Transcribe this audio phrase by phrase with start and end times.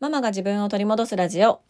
[0.00, 1.60] ママが自分を取り戻すラジオ。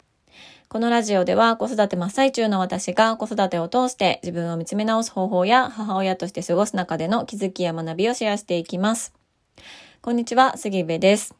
[0.67, 9.15] このラジオでは子育て真っ最中の私が子育てを通して自分を見つめ直す方法や母親として過ごす中での気づきや学びをシェアしていきます。
[10.03, 11.33] こんにちは、杉部です。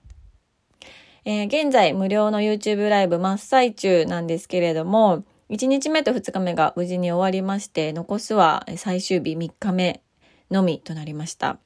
[1.25, 10.01] えー、現在無料の YouTube ライブ真っ最中なんですけれども、1日目と2日目が無事に終わりまして、残すは最終日3日目
[10.49, 11.59] のみとなりました。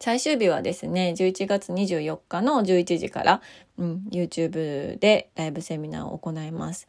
[0.00, 3.42] 最終日はですね、11月24日の11時から、
[3.76, 6.88] うん、YouTube でライブセミナーを行います。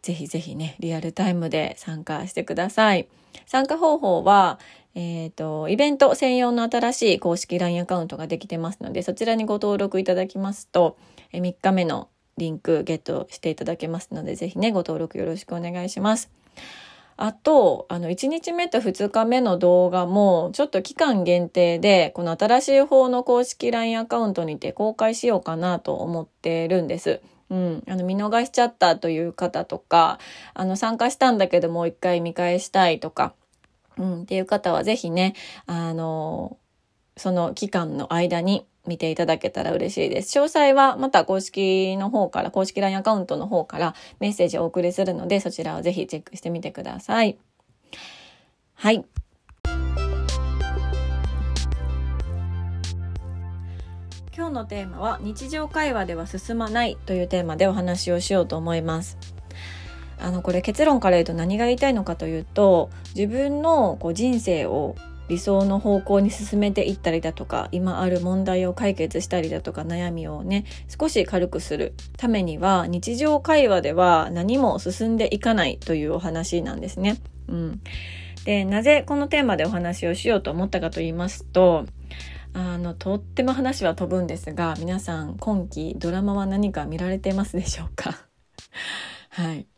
[0.00, 3.06] ぜひぜひね、リアルタイムで参加してください。
[3.44, 4.58] 参加方法は、
[4.94, 10.96] えっ、ー、と、イベント専用の新しい公式 LINE アカウントができてますので、そちらにご登録いただきますと、
[11.32, 12.08] え3日目の
[12.38, 16.30] リンクゲットしていただけますので、ぜひね、ご登録よろしくお願いします。
[17.22, 27.20] あと、あの、1日目と2日目の動画も、ちょっと期間限定で、この新しい方の公式 LINE アカウントにて公開しようかなと思ってるんです。
[27.50, 27.84] うん。
[27.86, 30.18] あの、見逃しちゃったという方とか、
[30.54, 33.34] あの、参加したんだけどもう一回見返したいとか、
[33.98, 35.34] うん、っていう方はぜひね、
[35.66, 36.56] あの、
[37.18, 40.38] その期間の間に見ていただけたら嬉しいです。
[40.38, 47.38] 詳細はまた公式の方から、公式 LINE アカウントの方からメッセージをお送りするので、そちらをぜひチェックしてみてください。
[48.74, 49.04] はい。
[54.34, 59.18] 今日のテーマは日常会話では進まないというテーマでお話をしようと思います。
[60.18, 64.96] あのこれ結論から言うと何が言いたいのかというと自分のこう人生を
[65.30, 77.18] 理想の方向に進めていったりだとか今ある問題を解決したりだとか悩みをね少し軽くするためには日常会話では何も進んでいかないというお話なんですね。
[77.46, 77.80] うん、
[78.44, 81.86] でなぜこのテーマでお話をしようと思ったかと言いますと
[82.52, 88.18] あのとっても話は飛ぶんですが皆さん今期ドラマは何か見られてますでしょうか？
[89.30, 89.69] はい。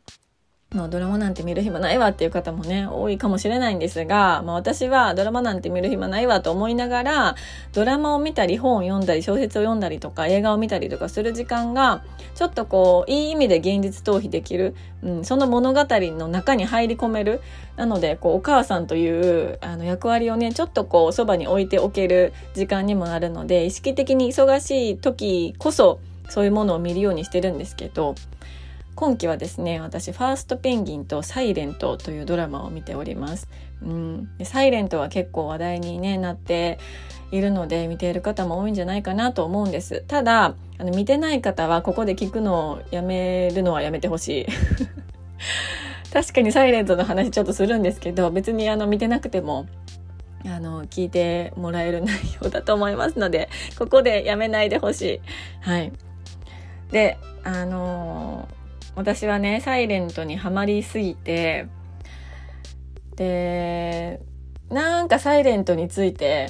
[0.75, 7.37] もうドラマなんて見る暇ないわっていう方もね、多いかもしれないんですが、まあ私はドラマなんて見る暇ないわと思いながら、
[7.73, 12.03] ドラマを見たり本を読んだり小説を読んだりとか映画を見たりとかする時間が、
[12.35, 17.41] ちょっとこう、いい意味で現実逃避できる、うん、その物語の中に入り込める。
[17.77, 28.15] なので、こう、お母さんというあの役割をね、ちょっとこう、そばに置いておける時間にもなるので、意識的に忙しい時こそ、そういうものを見るようにしてるんですけど、
[28.95, 33.49] 今期はですね私「ファーストペンギン」と「サイレント」というドラマを見ております。
[33.83, 36.79] うん、でサイレントは結構話題に、ね、なって
[37.33, 40.05] いるので見ている方も多いんじゃないかなと思うんです。
[40.07, 44.47] ただあの見てない方はここで聞くのをやめるのはやめてほしい。
[46.13, 49.67] 確かにサイレントの話ちょっとするんですけど別にあの見てなくても
[50.45, 53.49] あの聞いてもらえる内容だと思いますので
[53.79, 55.21] ここでやめないでほしい。
[55.61, 55.93] はい。
[56.91, 58.62] であのー
[58.95, 61.67] 私はね、サイレントにはまりすぎて、
[63.17, 64.21] で、
[64.71, 66.49] なんかサイレントについて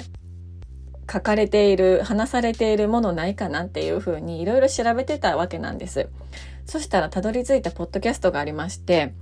[1.11, 6.09] 書かれている、話されているものないかなっていうふうにいろいろ調べてたわけなんです。
[6.65, 9.13] そしたらたどり着いたポッドキャストがありまして、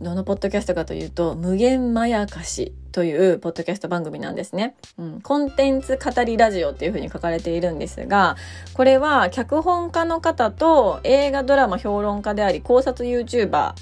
[0.00, 4.76] どのポッドキャストかというと、無限まやかしというポッドキャスト番組なんですね。
[4.98, 8.36] うん、コンテンツ語りラジオっていうふうに書かれているんですが、
[8.74, 13.72] これは脚本家の方と映画ドラマ評論家であり考察 YouTuber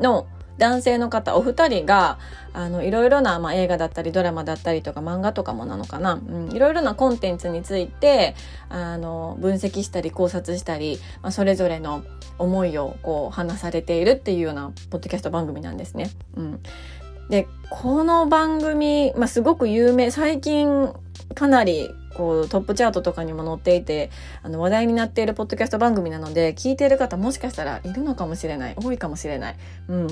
[0.00, 0.26] の
[0.58, 2.18] 男性の方お二人が
[2.52, 8.36] あのいろいろな、まあ、映画だったりドラマだったりとか漫画とかもなのかな、うん、いろいろなコンテンツについて
[8.68, 12.04] あの分析したり考察したり、まあ、それぞれの
[12.38, 16.10] 思いをこう話されているっていうようなポッドキャスト番組なんですね。
[16.36, 16.60] うん、
[17.28, 20.92] でこの番組、まあ、すごく有名最近
[21.34, 24.10] かなりこうトップチャートとかにも載っていて
[24.42, 29.56] あの話題になっているポッドキャスト番組なので聞いている方もしかしたらいるのかもしれない多いかもしれない。
[29.88, 30.08] うん、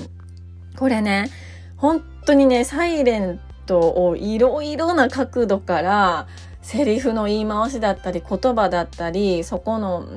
[0.77, 1.29] これね
[1.77, 6.27] 本当にねサイレントをいろいろな角度から
[6.61, 10.07] セリフの言い回しだったり言葉だったりそこの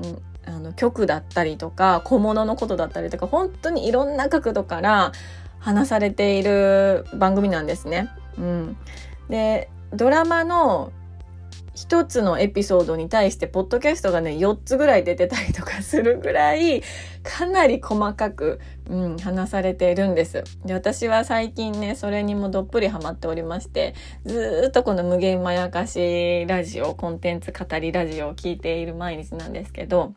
[0.46, 5.12] あの曲だったりとか小物のことだったりとか本当にいろんな角度から
[5.58, 8.08] 話されている番組なんですね。
[8.38, 8.76] うん、
[9.28, 10.92] でドラマの
[11.76, 16.82] 一つのエピソードに対してポッドキャストがね4つぐらい出てたりとかするぐらい
[17.22, 23.94] かなり細かく、うん、話されているんですで私は最近ねそれにもどっぷりハマっておりまして
[24.24, 30.14] ずっとこの無限まやかしラジオコンテンツ語りラジオを聞いている毎日なんですけど、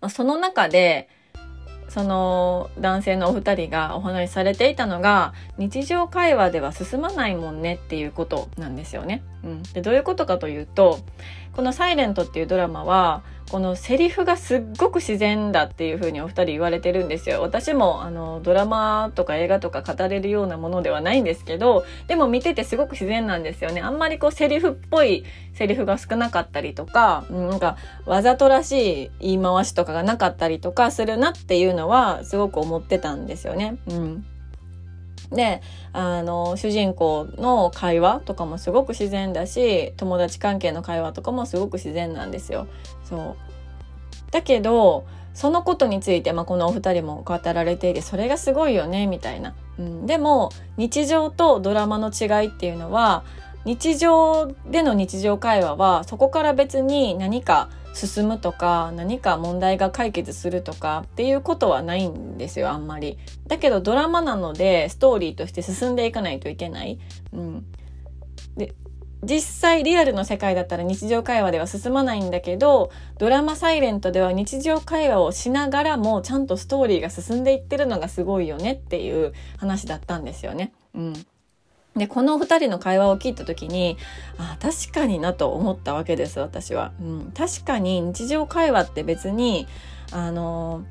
[0.00, 1.08] まあ、その中で
[1.88, 9.22] その男性のお二人がお話しされていたのが日常会話では進まないもんねっていうことなんですよね。
[9.44, 11.00] うん、でどういうことかというと
[11.54, 13.22] この「サイレントっていうドラマは
[13.52, 17.42] このセリフがすっごく自然だっていう風にお二人言われてるんですよ。
[17.42, 23.82] 私もあのドラマとか映画とか語れるようなものではないんですけど、でも見ててすごく自然なんですよね。
[23.82, 27.76] あんまりこうセリフっぽいセリフが少なかったりとか、なんか
[28.06, 33.76] わざとらしい言い回しとかがなかったりとかするなっていうのはすごく思ってたんですよね。
[33.86, 34.24] うん。
[35.34, 35.62] で
[35.92, 42.66] あの主人公の会話とかもすごく自然だし友達関係の会話とかもすごく自然なんですよ。
[43.04, 43.36] そう。
[44.30, 53.24] だけどそのことについて、まあ、このお二人も語られていてそれがすごいよねみたいな、うん、でも日常とドラマの違いっていうのは
[53.64, 63.18] 日常での日常会話はそこから別に何か進むとか何か問題が解決するとかっていうことはないんですよあんまり。
[63.46, 66.98] だけどドラマなのでストーリーとして進んでいかないといけない。
[67.32, 67.66] うん、
[68.56, 68.74] で
[69.24, 80.72] 実際リアルの世界だったら日常会話では進まないんだけどドラマ「サイレントでは日常会話をしながらもちゃんとストーリーが進んでいってるのがすごいよねっていう話だったんですよね。
[80.94, 81.26] うん、
[81.96, 83.98] で、この二人の会話を聞いた時に、
[84.38, 86.92] あ確かになと思ったわけです、私は。
[87.00, 89.66] うん、確かに日常会話って別に、
[90.10, 90.84] あの、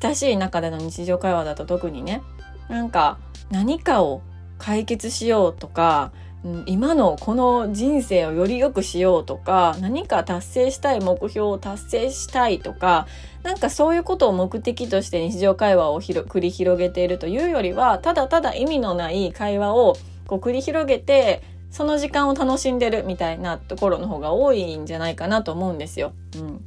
[0.00, 2.22] 親しい中での日常会話だと特にね、
[2.68, 3.18] なんか
[3.50, 4.22] 何かを
[4.58, 6.12] 解決しようとか、
[6.44, 13.06] うん、今のこの人生をより良くしようとか何か達成したい目標を達成したいとか
[13.42, 19.96] なんかそういうことを目的として日常会話を繰り広げているというよりはただただ意味のない会話を
[20.26, 26.12] こう繰り広げてその時間を楽しんでるみたいなところの方が多いんじゃないかなと思うんですよ。
[26.36, 26.64] うん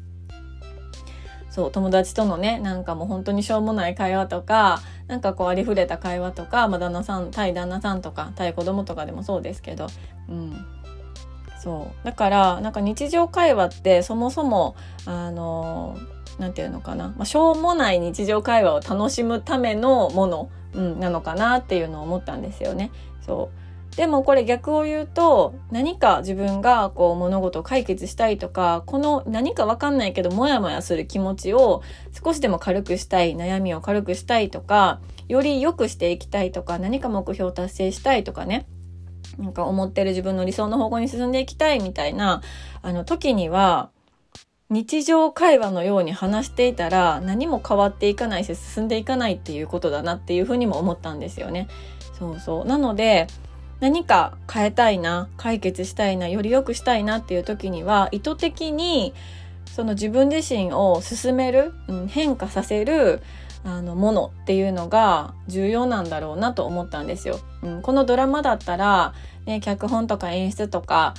[1.52, 9.88] そう友達とのねなんかもう本当にしょうもない会話とかなんかこうありふれた会話とか、まあ、旦那さん対旦那さんとか対子供とかでもそうですけど、
[10.30, 10.66] うん、
[11.62, 12.06] そう。
[12.06, 14.76] だからなんか日常会話ってそもそも
[15.06, 15.98] あの
[16.40, 22.92] 何て言うのかな、まあ、しょうもない日常会話を楽しむためのもの、うん、なのかなっていうのを思ったんですよね。
[23.26, 23.61] そう。
[23.96, 31.84] でもこれ逆を言うと何か自分がこう物事を解決したいとかこの何かわかんないけどモヤモヤする気持ちを
[32.24, 38.66] 少しでも軽くしたい悩みを軽くしたいとかより良くしていきたいとか何か目標を達成したいとかね
[39.38, 42.42] なんか思ってる自分の理想の方向に進んでいきたいみたいな
[42.82, 43.92] あの時には
[44.70, 51.68] 日常会話のように話していたら何も変わっていかないし進んでいかないっていうことだなっていうふうにも思ったんですよね。
[52.18, 52.66] そうそう。
[52.66, 53.28] なので
[53.82, 59.14] 何か変えたいな解決したいなより良くしたいなっていう時には意図的に
[59.66, 63.22] その自分自身を進める、うん、変化させる
[63.64, 67.40] あのものっていうのが重要なんだろうなと思ったんですよ。
[67.62, 69.14] うん、このドラマだったら、
[69.46, 71.14] ね、脚本とか演出とか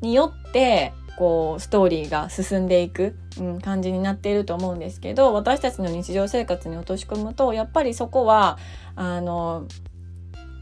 [0.00, 8.58] によってこうストーリーが進んでいく、うん、感じになっていると思うんですけど私たちの日常生活に落とし込むとやっぱりそこは
[8.96, 9.66] あの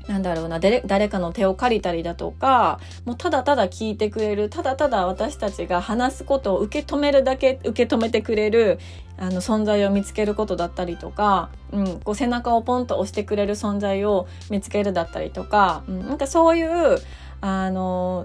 [0.09, 8.79] なんだろうな誰かの手を借りたりだとかもうただただ聞いてくれるただただ私たちが話すことを受け止めるだけ受け止めてくれる
[9.17, 16.99] あの存在を見つけることだったりとか、うん、こう背中をポンと押してくれる存在を見つけるだったりとか、うん、なんかそういう
[17.41, 18.25] あの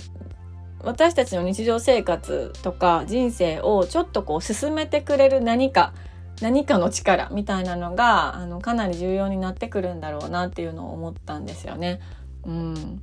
[0.83, 5.93] 私たちの日常生活とか人生をちょっとこう進めてくれる何か
[6.41, 11.99] 何かの力みたいなのがあのかなり重要になってくるんだろうなっていうのを思ったんですよね。
[12.45, 13.01] うん、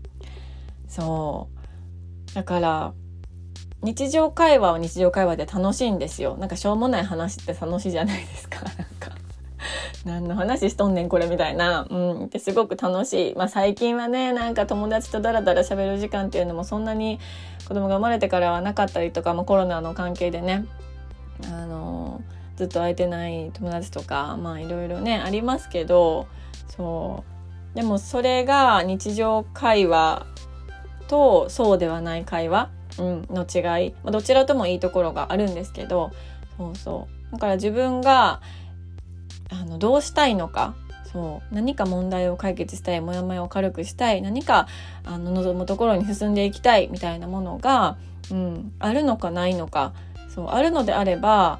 [0.89, 1.49] そ
[2.33, 2.93] うだから
[3.83, 6.37] 日常会話は日常会話で楽しいんですよ。
[6.37, 8.61] なんかしょうもない話って楽しいじゃないですか。
[8.65, 9.11] なんか
[10.05, 13.35] 何の話しとんねんこれみたいな、うん、ってすごく楽しい。
[13.35, 17.19] まあ最近はね、なんか友達とダラダラ喋る時間っていうのもそんなに
[17.67, 20.65] 子供が生まれてからはなかったりとか、まあコロナの関係でね、
[21.53, 26.27] あのーずっと会えてない友達とかまあいろいろねありますけど
[26.77, 27.25] そ
[27.73, 27.77] う。
[27.77, 30.27] でもそれが日常会話
[31.09, 36.13] とそうではない会話、うん、の違い、まあ、どちらともいいところがあるんですけど
[36.57, 37.33] そうそう。
[37.33, 38.41] だから自分が
[39.51, 40.77] あのどうしたいのか
[41.13, 41.55] そう。
[41.55, 44.69] 何か問題を解決したいモヤモヤを軽くしたい何か
[45.05, 47.97] あの望むところに進んでいきたいみたいなものが、
[48.31, 49.95] うん、あるのかないのか
[50.33, 50.49] そう。
[50.51, 51.59] あるのであれば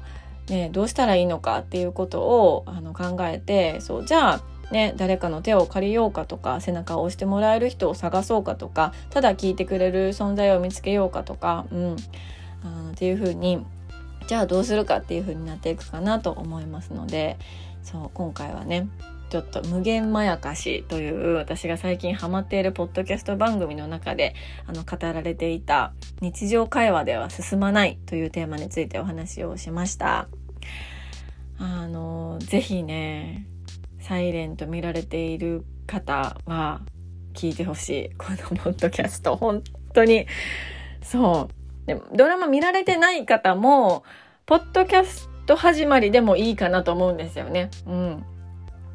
[0.49, 11.95] ね、どうしたらいいのかっていうことをあの考えてそうじゃあね、誰かの手を借りようかとか背中を押してもらえる人を探そうかとかただ聞いてくれる存在を見つけようかとか、うん、
[12.63, 13.63] あっていうふうに
[14.27, 17.37] じゃあどうするかっていうふうになっていくかなと思いますので
[17.83, 18.87] そう今回はね
[19.29, 24.35] ちょっと無限まやかしという私が最近ハマっているポッドキャスト番組の中で
[24.65, 30.27] あの語られていた日常会話では進まないというテーマについてお話をしました。
[31.57, 33.45] あの、ぜひね、
[33.99, 36.81] サイレント見られている方は
[37.33, 38.15] 聞いてほしい。
[38.17, 39.35] このポッドキャスト。
[39.35, 40.27] 本当に。
[41.01, 41.87] そう。
[41.87, 44.03] でドラマ見られてない方も、
[44.45, 47.69] ポッドキャスト始まりでもいいかなと思うんですよね。
[47.85, 48.25] うん。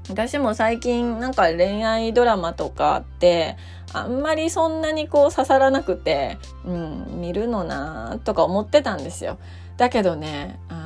[0.09, 3.57] 私も最近なんか恋愛ドラマとかって
[3.93, 9.39] あんまりそんなにこう刺さらなくて、うん、見るのなとか思ってたんですよ。
[9.77, 10.80] だけどね、あ、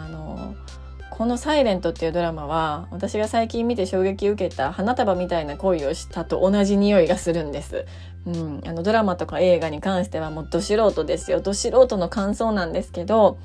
[1.16, 7.86] この「サイレントっていうドラマは私が最近見て衝撃を受けた花束みたいな恋をしたと同じ匂いがするんです。
[8.26, 11.40] うん、あのドラマとか映画に関してはもうど素人ですよ。
[11.40, 13.38] ど素人の感想なんですけど、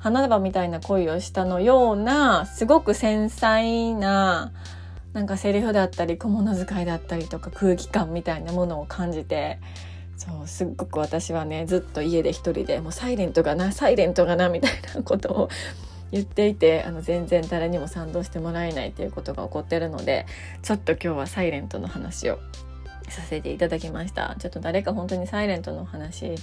[0.00, 4.52] 花束みたいな恋をしたのようなすごく繊細な
[5.14, 9.60] なんかセリフだったり小物使いだったりとか空気感みたいなものを感じて
[10.18, 15.48] そうすっごく私はねずっと家で一人でもうサイレントがなサイレントがなみたいなことを
[16.14, 20.26] 言っていてあの全然誰にも賛同してもらえないということが起こってるので
[20.62, 22.38] ちょっと今日はサイレントの話を
[23.08, 26.34] させていただきましたちょっと誰か本当にサイレントの話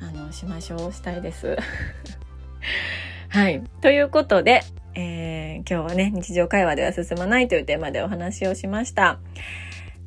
[0.00, 1.56] あのしましょうしたいです
[3.28, 4.62] はいということで
[5.00, 9.20] えー、今日はね、日常会話では進まないというテーマでお話をしました。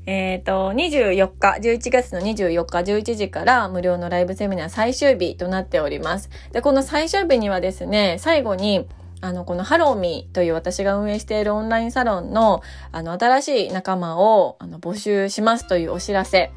[0.06, 6.30] えっ、ー、と、24日、11月の24日11時から無料のライブセミナー最終日となっております。
[6.52, 8.88] で、この最終日にはですね、最後に、
[9.22, 12.62] あの、このハローミーという私が運営しているオンラインサロンの、
[12.92, 16.52] あの、新しい仲間をあの募集しますというお知らせ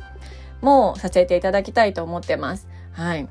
[0.60, 2.66] もさせていただきたいと思ってます。
[2.92, 3.28] はい。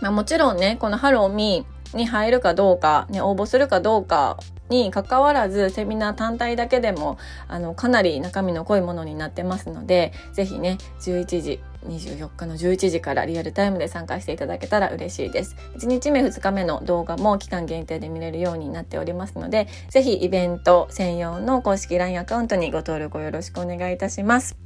[0.00, 15.56] まあもちろんね、このハローミー、に入るかどうか、ね、応募するかどうかに関わらず、セミナー単体だけでも、あの、かなり中身の濃いものになってますので、ぜひね、11時、24日の11時からリアルタイムで参加していただけたら嬉しいです。
[15.76, 24.56] 1日目2日目の動画も期間限定で見れるようになっておりますので、ぜひイベント専用の公式 LINE アカウントにご登録をよろしくお願いいたします。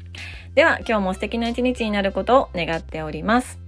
[0.54, 3.58] では、今日も素敵な一日になることを願っております。